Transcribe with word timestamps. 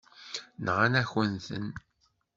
Nɣan-akent-ten. 0.65 1.67